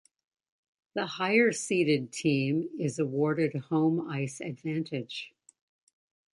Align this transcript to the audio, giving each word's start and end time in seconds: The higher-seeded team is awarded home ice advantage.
The 0.95 1.05
higher-seeded 1.05 2.11
team 2.11 2.69
is 2.79 2.97
awarded 2.97 3.53
home 3.65 4.09
ice 4.09 4.39
advantage. 4.41 5.31